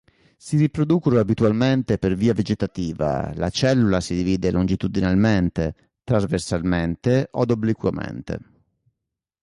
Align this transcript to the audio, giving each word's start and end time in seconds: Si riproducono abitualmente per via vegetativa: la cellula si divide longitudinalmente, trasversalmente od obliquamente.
Si 0.35 0.57
riproducono 0.57 1.19
abitualmente 1.19 1.99
per 1.99 2.15
via 2.15 2.33
vegetativa: 2.33 3.31
la 3.35 3.51
cellula 3.51 4.01
si 4.01 4.15
divide 4.15 4.49
longitudinalmente, 4.49 5.75
trasversalmente 6.03 7.27
od 7.33 7.51
obliquamente. 7.51 8.39